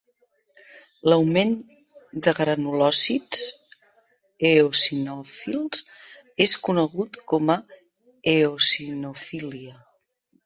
L'augment 1.11 1.51
de 2.27 2.31
granulòcits 2.39 3.43
eosinòfils 4.51 5.83
es 6.47 6.55
conegut 6.69 7.19
com 7.33 7.51
a 7.57 7.59
eosinofília. 8.35 9.77